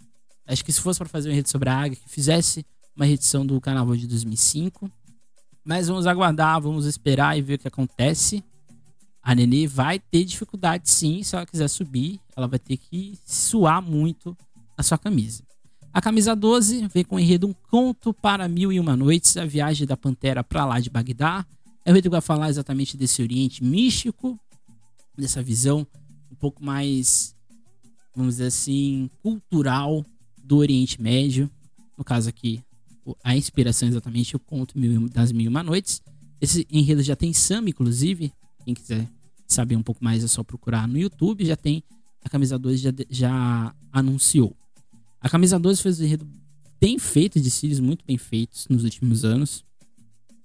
[0.47, 2.65] Acho que se fosse para fazer um enredo sobre a águia, que fizesse
[2.95, 4.89] uma edição do carnaval de 2005.
[5.65, 8.41] Mas vamos aguardar, vamos esperar e ver o que acontece.
[9.21, 13.81] A Nenê vai ter dificuldade sim, se ela quiser subir, ela vai ter que suar
[13.81, 14.37] muito
[14.77, 15.43] a sua camisa.
[15.93, 19.45] A camisa 12 vem com o enredo Um Conto para Mil e Uma Noites, a
[19.45, 21.45] viagem da Pantera para lá de Bagdá.
[21.85, 24.39] É que vai falar exatamente desse Oriente místico,
[25.15, 25.85] dessa visão
[26.31, 27.35] um pouco mais,
[28.15, 30.03] vamos dizer assim, cultural
[30.43, 31.47] do Oriente Médio.
[31.95, 32.59] No caso aqui,
[33.23, 34.73] a inspiração é exatamente o conto
[35.13, 36.01] das Mil e Uma Noites.
[36.41, 38.33] Esse enredo já tem samba, inclusive.
[38.65, 39.07] Quem quiser
[39.47, 41.45] saber um pouco mais é só procurar no YouTube.
[41.45, 41.83] Já tem.
[42.25, 44.57] A camisa 2 já, já anunciou.
[45.23, 46.27] A camisa 12 fez um enredo
[46.81, 49.63] bem feito, de cílios muito bem feitos nos últimos anos.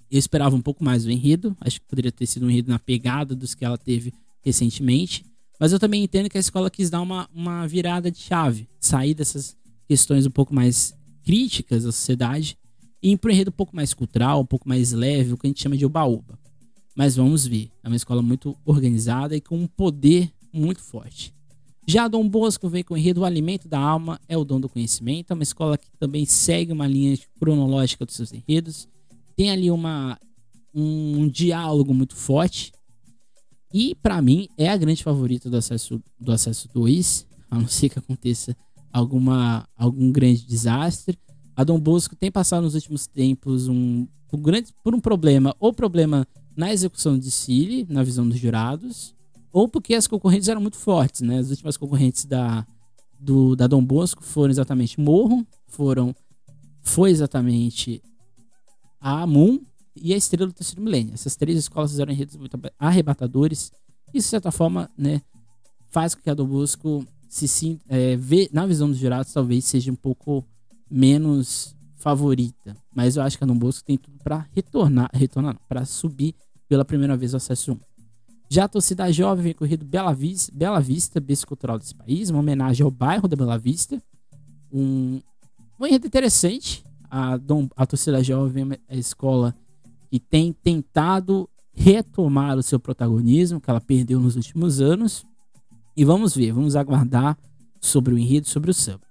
[0.08, 1.56] Eu esperava um pouco mais do enredo.
[1.60, 5.26] Acho que poderia ter sido um enredo na pegada dos que ela teve recentemente.
[5.58, 9.14] Mas eu também entendo que a escola quis dar uma, uma virada de chave, sair
[9.14, 9.56] dessas
[9.88, 12.56] questões um pouco mais críticas da sociedade
[13.02, 15.48] e ir para um enredo um pouco mais cultural, um pouco mais leve, o que
[15.48, 16.38] a gente chama de oba-oba.
[16.94, 21.34] Mas vamos ver, é uma escola muito organizada e com um poder muito forte.
[21.90, 24.68] Já Dom Bosco vem com o enredo O Alimento da Alma é o Dom do
[24.68, 28.86] Conhecimento, é uma escola que também segue uma linha cronológica dos seus enredos,
[29.34, 30.18] tem ali uma,
[30.74, 32.72] um, um diálogo muito forte,
[33.72, 37.88] e para mim é a grande favorita do acesso do acesso 2, a não ser
[37.88, 38.54] que aconteça
[38.92, 41.18] alguma algum grande desastre.
[41.56, 45.72] A Dom Bosco tem passado nos últimos tempos um, um grande, por um problema, ou
[45.72, 49.14] problema na execução do desfile, na visão dos jurados,
[49.52, 51.38] ou porque as concorrentes eram muito fortes, né?
[51.38, 52.66] As últimas concorrentes da,
[53.18, 56.14] do, da Dom Bosco foram exatamente Morro, foram
[56.82, 58.02] foi exatamente
[59.00, 59.60] a Moon
[59.94, 61.14] e a Estrela do Terceiro Milênio.
[61.14, 63.72] Essas três escolas fizeram enredos muito arrebatadores.
[64.14, 65.20] Isso, de certa forma, né,
[65.90, 69.92] faz com que a Dom Bosco se é, vê, na visão dos jurados, talvez seja
[69.92, 70.44] um pouco
[70.90, 72.76] menos favorita.
[72.94, 76.34] Mas eu acho que a Dom Bosco tem tudo para retornar, retornar para subir
[76.66, 77.87] pela primeira vez ao acesso 1.
[78.50, 82.40] Já a torcida jovem vem corrido Bela Vista, Bela Vista, berço cultural desse país, uma
[82.40, 84.02] homenagem ao bairro da Bela Vista.
[84.72, 85.20] Um,
[85.78, 86.82] um enredo interessante.
[87.10, 89.54] A, Dom, a torcida jovem é a escola
[90.10, 95.26] que tem tentado retomar o seu protagonismo que ela perdeu nos últimos anos.
[95.94, 97.36] E vamos ver, vamos aguardar
[97.80, 99.06] sobre o enredo, sobre o samba.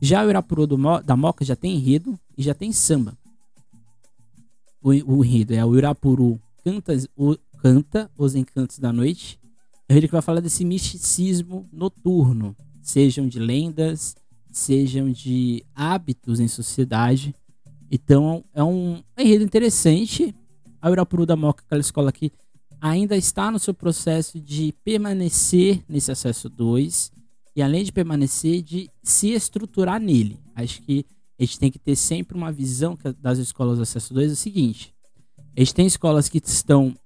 [0.00, 3.16] Já o Irapuru do, da Moca já tem enredo e já tem samba.
[4.82, 6.40] O, o enredo é o Irapuru
[7.16, 9.38] o, canta Os Encantos da Noite.
[9.88, 14.16] É ele que vai falar desse misticismo noturno, sejam de lendas,
[14.50, 17.32] sejam de hábitos em sociedade.
[17.88, 20.34] Então é um enredo interessante.
[20.80, 22.32] A Urapuru da Moca, aquela escola que
[22.80, 27.12] ainda está no seu processo de permanecer nesse acesso 2
[27.54, 30.40] e além de permanecer, de se estruturar nele.
[30.56, 31.06] Acho que
[31.38, 34.36] a gente tem que ter sempre uma visão das escolas do acesso 2 é o
[34.36, 34.92] seguinte:
[35.56, 36.96] a gente tem escolas que estão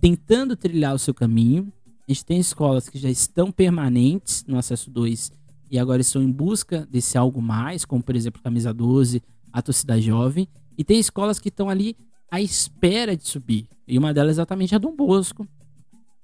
[0.00, 1.72] tentando trilhar o seu caminho.
[2.08, 5.32] A gente tem escolas que já estão permanentes no acesso 2
[5.70, 10.00] e agora estão em busca desse algo mais, como por exemplo Camisa 12, a torcida
[10.00, 10.48] jovem.
[10.76, 11.96] E tem escolas que estão ali
[12.30, 13.68] à espera de subir.
[13.86, 15.46] E uma delas é exatamente a Dom Bosco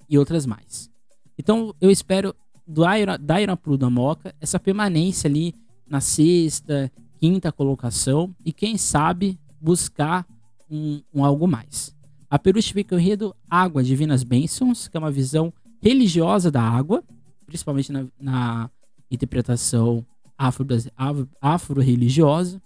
[0.09, 0.91] e outras mais.
[1.39, 2.35] Então eu espero
[2.67, 3.37] do Aira, da
[3.79, 5.55] da Moca essa permanência ali
[5.87, 10.27] na sexta, quinta colocação e quem sabe buscar
[10.71, 11.94] um, um algo mais.
[12.35, 17.01] A Peruche fica enredo Água, Divinas Bênçãos, que é uma visão religiosa da água,
[17.47, 18.69] principalmente na, na
[19.09, 20.05] interpretação
[20.37, 22.57] afro-religiosa.
[22.57, 22.63] Afro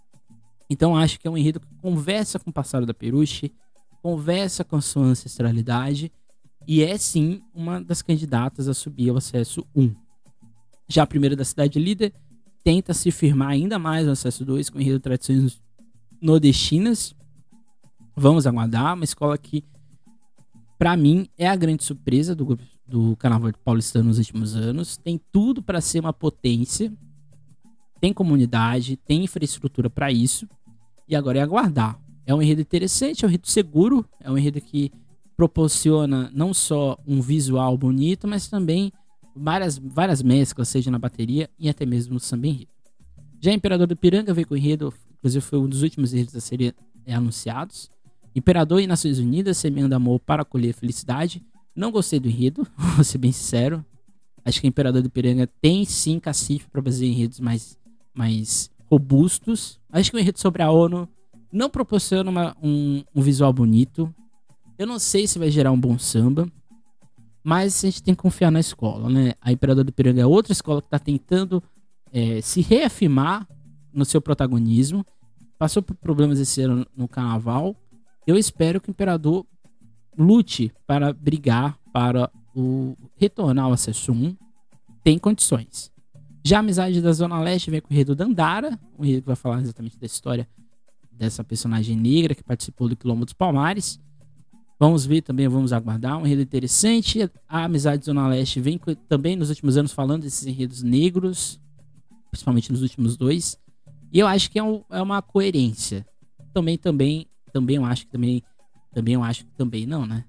[0.71, 3.53] então acho que é um enredo que conversa com o passado da Peruche,
[4.03, 6.11] conversa com a sua ancestralidade
[6.67, 9.95] e é sim uma das candidatas a subir ao acesso 1.
[10.89, 12.15] Já a primeira da cidade líder
[12.65, 15.61] tenta se firmar ainda mais no acesso 2 com o enredo Tradições
[16.23, 17.15] Nordestinas,
[18.21, 18.95] Vamos aguardar.
[18.95, 19.63] Uma escola que,
[20.77, 24.97] para mim, é a grande surpresa do grupo do Carnaval Paulistano nos últimos anos.
[24.97, 26.93] Tem tudo para ser uma potência.
[28.01, 30.49] Tem comunidade, tem infraestrutura para isso.
[31.07, 31.97] E agora é aguardar.
[32.27, 34.91] É um enredo interessante, é um enredo seguro, é um enredo que
[35.37, 38.93] proporciona não só um visual bonito, mas também
[39.35, 42.71] várias, várias mesclas, seja na bateria e até mesmo no samba enredo.
[43.41, 46.73] Já Imperador do Piranga veio com enredo, inclusive foi um dos últimos enredos a serem
[47.07, 47.89] anunciados.
[48.39, 51.45] Imperador e Nações Unidas, semeando amor para colher felicidade.
[51.75, 53.85] Não gostei do enredo, vou ser bem sincero.
[54.45, 57.79] Acho que o Imperador do Piranga tem sim cacife para fazer enredos mais,
[58.15, 59.79] mais robustos.
[59.93, 61.09] Acho que o enredo sobre a ONU
[61.53, 64.13] não proporciona uma, um, um visual bonito.
[64.79, 66.51] Eu não sei se vai gerar um bom samba.
[67.43, 69.33] Mas a gente tem que confiar na escola, né?
[69.41, 71.63] A Imperador do Piranga é outra escola que está tentando
[72.13, 73.49] é, se reafirmar
[73.93, 75.05] no seu protagonismo.
[75.59, 77.75] Passou por problemas esse ano no carnaval,
[78.29, 79.47] eu espero que o imperador
[80.15, 84.37] lute para brigar para o retornar ao acesso 1.
[85.03, 85.91] Tem condições.
[86.45, 89.37] Já a amizade da Zona Leste vem com o Enredo Dandara, o Enredo que vai
[89.37, 90.47] falar exatamente da história
[91.11, 93.99] dessa personagem negra que participou do Quilombo dos Palmares.
[94.79, 96.19] Vamos ver também, vamos aguardar.
[96.19, 97.31] Um enredo interessante.
[97.49, 101.59] A Amizade Zona Leste vem também nos últimos anos falando desses enredos negros,
[102.31, 103.59] principalmente nos últimos dois.
[104.13, 106.07] E eu acho que é, um, é uma coerência.
[106.53, 107.27] Também, também
[107.59, 108.43] também eu acho que também.
[108.93, 110.25] Também eu acho que também não, né?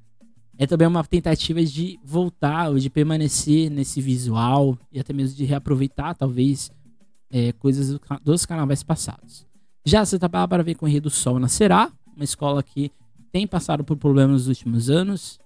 [0.57, 5.45] É também uma tentativa de voltar ou de permanecer nesse visual e até mesmo de
[5.45, 6.69] reaproveitar, talvez,
[7.31, 9.47] é, coisas dos carnavais passados.
[9.85, 12.91] Já Santa Bárbara vem com o Rio do Sol Nascerá, uma escola que
[13.31, 15.39] tem passado por problemas nos últimos anos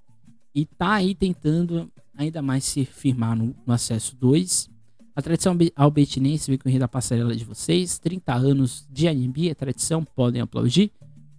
[0.55, 4.69] e tá aí tentando ainda mais se firmar no, no acesso 2.
[5.15, 9.51] A tradição albertinense vem com o Rio da Passarela de vocês, 30 anos de Anhembi,
[9.51, 10.91] a tradição, podem aplaudir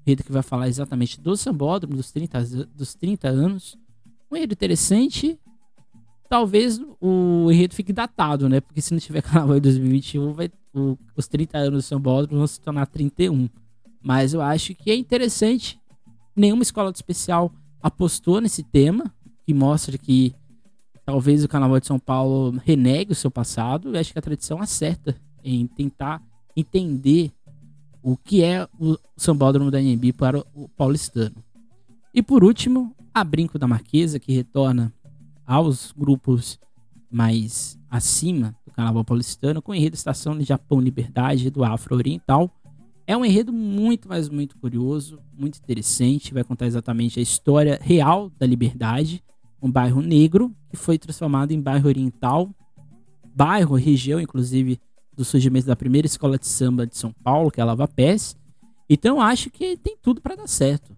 [0.07, 2.45] enredo que vai falar exatamente do sambódromo, dos 30,
[2.75, 3.77] dos 30 anos.
[4.31, 5.39] Um enredo interessante.
[6.29, 8.61] Talvez o enredo fique datado, né?
[8.61, 12.47] Porque se não tiver carnaval em 2021, vai, o, os 30 anos do sambódromo vão
[12.47, 13.49] se tornar 31.
[14.03, 15.79] Mas eu acho que é interessante.
[16.37, 17.53] Nenhuma escola de especial
[17.83, 19.15] apostou nesse tema,
[19.47, 20.35] que mostra que
[21.05, 23.95] talvez o Carnaval de São Paulo renegue o seu passado.
[23.95, 26.23] Eu acho que a tradição acerta em tentar
[26.57, 27.33] entender
[28.05, 31.35] o que é o sambódromo da NB para o paulistano.
[32.13, 34.93] E por último, a Brinco da Marquesa, que retorna
[35.47, 36.61] aos grupos
[37.11, 42.51] mais acima do carnaval paulistano, com o enredo Estação de Japão Liberdade do Afro Oriental.
[43.07, 46.35] É um enredo muito, mas muito curioso, muito interessante.
[46.35, 49.25] Vai contar exatamente a história real da liberdade,
[49.63, 52.51] um bairro negro que foi transformado em bairro oriental,
[53.35, 54.79] bairro, região, inclusive,
[55.17, 58.37] do surgimento da primeira escola de samba de São Paulo, que é a Lava Pés.
[58.89, 60.97] Então acho que tem tudo para dar certo.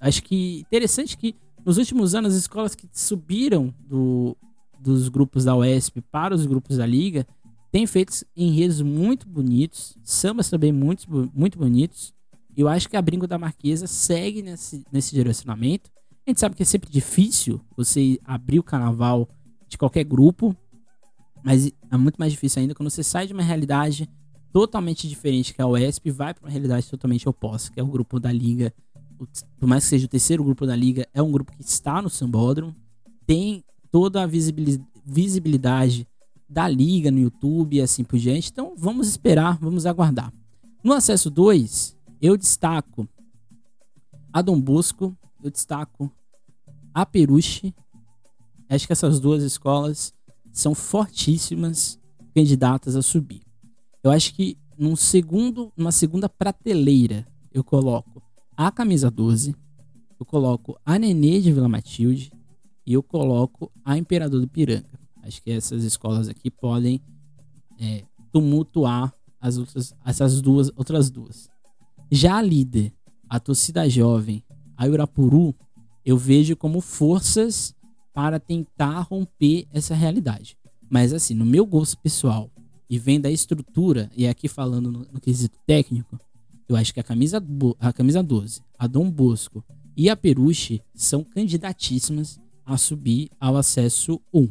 [0.00, 1.34] Acho que interessante que
[1.64, 4.36] nos últimos anos as escolas que subiram do,
[4.78, 7.26] dos grupos da UESP para os grupos da Liga
[7.72, 12.14] têm feito enredos muito bonitos, sambas também muito, muito bonitos.
[12.56, 15.90] E eu acho que a Brinco da Marquesa segue nesse, nesse direcionamento.
[16.26, 19.28] A gente sabe que é sempre difícil você abrir o carnaval
[19.68, 20.56] de qualquer grupo,
[21.46, 24.10] mas é muito mais difícil ainda quando você sai de uma realidade
[24.52, 27.82] totalmente diferente que é a UESP e vai para uma realidade totalmente oposta, que é
[27.84, 28.74] o grupo da Liga.
[29.56, 32.10] Por mais que seja o terceiro grupo da Liga, é um grupo que está no
[32.10, 32.74] Sambódromo,
[33.24, 36.04] tem toda a visibilidade
[36.48, 38.50] da Liga no YouTube e assim por diante.
[38.50, 40.32] Então vamos esperar, vamos aguardar.
[40.82, 43.08] No acesso 2, eu destaco
[44.32, 46.10] a Dom Bosco, eu destaco
[46.92, 47.72] a Peruche.
[48.68, 50.15] Acho que essas duas escolas
[50.56, 51.98] são fortíssimas
[52.34, 53.42] candidatas a subir.
[54.02, 58.22] Eu acho que num segundo, numa segunda prateleira, eu coloco
[58.56, 59.54] a camisa 12,
[60.18, 62.32] eu coloco a Nenê de Vila Matilde
[62.86, 64.98] e eu coloco a Imperador do Piranga.
[65.22, 67.02] Acho que essas escolas aqui podem
[67.78, 71.50] é, tumultuar as outras, essas duas outras duas.
[72.10, 72.94] Já a líder,
[73.28, 74.42] a torcida jovem,
[74.74, 75.54] a Urapuru,
[76.02, 77.74] eu vejo como forças
[78.16, 80.56] para tentar romper essa realidade.
[80.88, 82.50] Mas assim, no meu gosto pessoal,
[82.88, 86.18] e vem da estrutura, e aqui falando no, no quesito técnico,
[86.66, 87.44] eu acho que a camisa,
[87.78, 89.62] a camisa 12, a Dom Bosco
[89.94, 94.48] e a Peruche são candidatíssimas a subir ao acesso 1.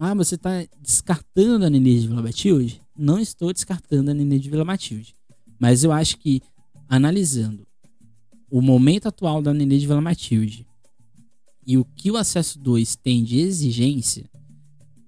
[0.00, 2.80] Ah, você está descartando a Nenê de Vila Matilde?
[2.96, 5.14] Não estou descartando a Nenê de Vila Matilde.
[5.58, 6.40] Mas eu acho que,
[6.88, 7.66] analisando
[8.50, 10.66] o momento atual da Nenê de Vila Matilde
[11.66, 14.30] e o que o acesso 2 tem de exigência,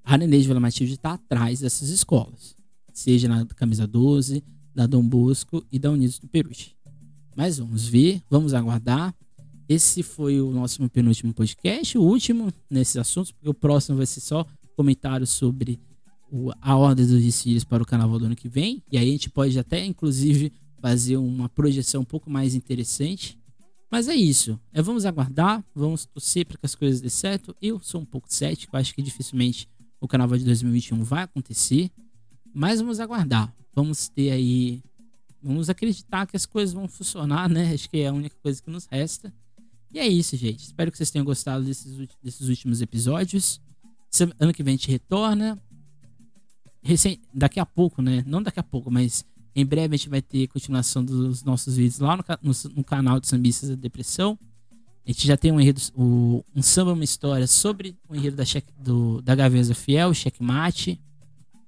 [0.02, 2.56] a Nenê de Vila Matilde está atrás dessas escolas,
[2.92, 4.42] seja na camisa 12,
[4.74, 6.74] da Dom Bosco e da Unidos do Peruche.
[7.36, 9.14] Mas vamos ver, vamos aguardar.
[9.68, 14.20] Esse foi o nosso penúltimo podcast, o último nesses assuntos, porque o próximo vai ser
[14.20, 14.44] só
[14.74, 15.78] comentários sobre
[16.32, 18.82] o, a ordem dos desfiles para o carnaval do ano que vem.
[18.90, 23.38] E aí a gente pode até, inclusive, fazer uma projeção um pouco mais interessante
[23.90, 24.60] mas é isso.
[24.72, 27.56] É, vamos aguardar, vamos torcer para que as coisas dê certo.
[27.60, 29.68] Eu sou um pouco cético, acho que dificilmente
[30.00, 31.90] o carnaval de 2021 vai acontecer.
[32.52, 33.54] Mas vamos aguardar.
[33.74, 34.82] Vamos ter aí.
[35.42, 37.72] Vamos acreditar que as coisas vão funcionar, né?
[37.72, 39.32] Acho que é a única coisa que nos resta.
[39.92, 40.64] E é isso, gente.
[40.64, 43.60] Espero que vocês tenham gostado desses, desses últimos episódios.
[44.38, 45.58] Ano que vem a gente retorna.
[47.32, 48.22] Daqui a pouco, né?
[48.26, 49.24] Não daqui a pouco, mas
[49.60, 53.18] em breve a gente vai ter continuação dos nossos vídeos lá no, no, no canal
[53.18, 54.38] de Sambistas da Depressão.
[55.04, 58.44] A gente já tem um enredo, o, um samba, uma história sobre o enredo da,
[59.24, 61.00] da Gaveza Fiel, Checkmate.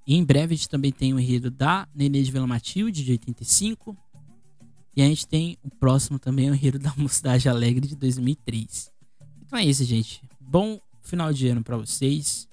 [0.07, 3.11] E em breve a gente também tem o enredo da Nenê de Vila Matilde, de
[3.11, 3.97] 85.
[4.95, 8.91] E a gente tem o próximo também, o enredo da Mocidade Alegre, de 2003.
[9.41, 10.21] Então é isso, gente.
[10.39, 12.47] Bom final de ano para vocês.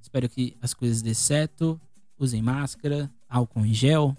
[0.00, 1.80] Espero que as coisas dê certo.
[2.18, 4.16] Usem máscara, álcool em gel,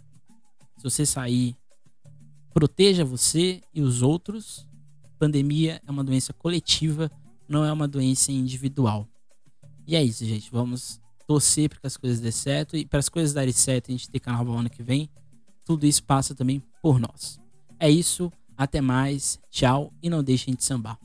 [0.84, 1.56] se você sair,
[2.54, 4.68] proteja você e os outros.
[5.18, 7.10] Pandemia é uma doença coletiva,
[7.48, 9.08] não é uma doença individual.
[9.88, 10.52] E é isso, gente.
[10.52, 13.92] Vamos torcer para que as coisas dê certo e para as coisas darem certo, a
[13.92, 15.10] gente ter carnaval ano que vem.
[15.64, 17.40] Tudo isso passa também por nós.
[17.80, 21.00] É isso, até mais, tchau e não deixem de sambar.